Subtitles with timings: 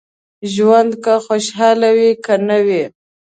[0.53, 2.83] ژوند که خوشاله وي که نه وي.